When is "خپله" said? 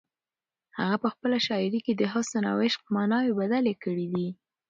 1.13-1.37